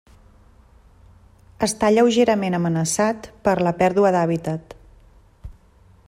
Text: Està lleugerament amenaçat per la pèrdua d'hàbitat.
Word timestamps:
Està 1.67 1.91
lleugerament 1.95 2.57
amenaçat 2.61 3.29
per 3.49 3.55
la 3.67 3.77
pèrdua 3.83 4.13
d'hàbitat. 4.17 4.77